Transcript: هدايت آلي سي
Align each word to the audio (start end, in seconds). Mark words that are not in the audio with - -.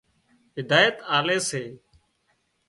هدايت 0.57 0.95
آلي 1.17 1.37
سي 1.47 1.63